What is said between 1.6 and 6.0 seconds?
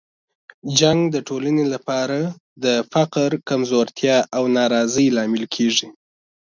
لپاره د فقر، کمزورتیا او ناراضۍ لامل کیږي.